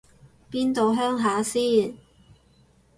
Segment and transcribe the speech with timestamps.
[0.51, 1.93] 邊度鄉下先